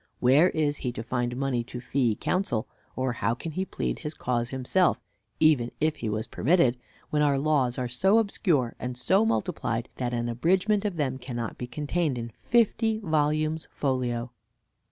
[0.19, 4.15] Where is he to find money to fee counsel, or how can he plead his
[4.15, 4.99] cause himself
[5.39, 6.75] (even if he was permitted)
[7.11, 11.55] when our laws are so obscure and so multiplied that an abridgment of them cannot
[11.59, 14.31] be contained in fifty volumes folio?